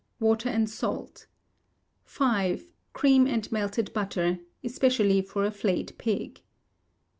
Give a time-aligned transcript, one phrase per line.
[0.19, 1.27] Water and salt.
[2.07, 2.63] v.
[2.91, 6.41] Cream and melted butter, especially for a flayed pig.